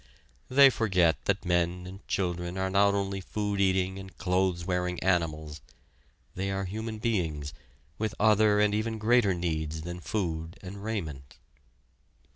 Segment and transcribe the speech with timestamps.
[0.49, 5.61] They forget that men and children are not only food eating and clothes wearing animals
[6.33, 7.53] they are human beings
[7.99, 11.37] with other and even greater needs than food and raiment.